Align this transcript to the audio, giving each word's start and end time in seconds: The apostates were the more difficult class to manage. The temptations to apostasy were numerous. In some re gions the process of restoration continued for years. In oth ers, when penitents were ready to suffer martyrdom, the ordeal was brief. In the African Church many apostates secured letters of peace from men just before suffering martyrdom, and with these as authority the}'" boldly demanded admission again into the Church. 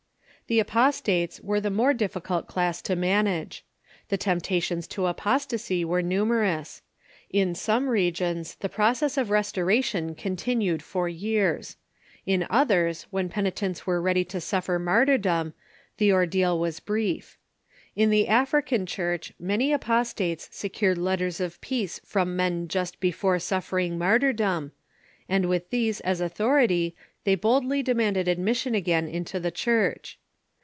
The 0.47 0.59
apostates 0.59 1.39
were 1.39 1.61
the 1.61 1.69
more 1.71 1.93
difficult 1.93 2.45
class 2.45 2.81
to 2.81 2.93
manage. 2.97 3.63
The 4.09 4.17
temptations 4.17 4.85
to 4.87 5.05
apostasy 5.05 5.85
were 5.85 6.01
numerous. 6.01 6.81
In 7.29 7.55
some 7.55 7.87
re 7.87 8.11
gions 8.11 8.57
the 8.59 8.67
process 8.67 9.17
of 9.17 9.29
restoration 9.29 10.13
continued 10.13 10.83
for 10.83 11.07
years. 11.07 11.77
In 12.25 12.45
oth 12.49 12.69
ers, 12.69 13.07
when 13.11 13.29
penitents 13.29 13.87
were 13.87 14.01
ready 14.01 14.25
to 14.25 14.41
suffer 14.41 14.77
martyrdom, 14.77 15.53
the 15.95 16.11
ordeal 16.11 16.59
was 16.59 16.81
brief. 16.81 17.37
In 17.95 18.09
the 18.09 18.27
African 18.27 18.85
Church 18.85 19.31
many 19.39 19.71
apostates 19.71 20.49
secured 20.51 20.97
letters 20.97 21.39
of 21.39 21.61
peace 21.61 22.01
from 22.03 22.35
men 22.35 22.67
just 22.67 22.99
before 22.99 23.39
suffering 23.39 23.97
martyrdom, 23.97 24.73
and 25.29 25.45
with 25.47 25.69
these 25.69 26.01
as 26.01 26.19
authority 26.19 26.93
the}'" 27.23 27.35
boldly 27.35 27.81
demanded 27.81 28.27
admission 28.27 28.75
again 28.75 29.07
into 29.07 29.39
the 29.39 29.51
Church. 29.51 30.17